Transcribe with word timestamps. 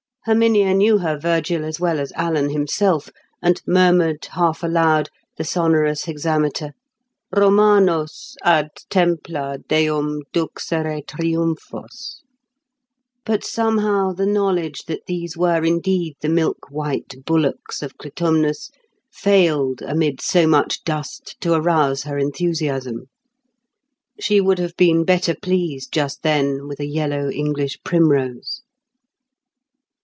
Herminia 0.25 0.75
knew 0.75 0.99
her 0.99 1.17
Virgil 1.17 1.65
as 1.65 1.79
well 1.79 1.99
as 1.99 2.11
Alan 2.11 2.51
himself, 2.51 3.09
and 3.41 3.59
murmured 3.65 4.23
half 4.33 4.61
aloud 4.61 5.09
the 5.37 5.43
sonorous 5.43 6.05
hexameter, 6.05 6.73
"Romanos 7.35 8.35
ad 8.43 8.69
templa 8.91 9.57
deum 9.67 10.21
duxere 10.31 11.01
triumphos." 11.07 12.21
But 13.25 13.43
somehow, 13.43 14.11
the 14.13 14.27
knowledge 14.27 14.81
that 14.85 15.07
these 15.07 15.35
were 15.35 15.63
indeed 15.65 16.13
the 16.21 16.29
milk 16.29 16.67
white 16.69 17.25
bullocks 17.25 17.81
of 17.81 17.97
Clitumnus 17.97 18.69
failed 19.11 19.81
amid 19.81 20.21
so 20.21 20.45
much 20.45 20.83
dust 20.83 21.35
to 21.41 21.53
arouse 21.53 22.03
her 22.03 22.19
enthusiasm. 22.19 23.05
She 24.19 24.39
would 24.39 24.59
have 24.59 24.77
been 24.77 25.03
better 25.03 25.33
pleased 25.33 25.91
just 25.91 26.21
then 26.21 26.67
with 26.67 26.79
a 26.79 26.85
yellow 26.85 27.31
English 27.31 27.79
primrose. 27.83 28.61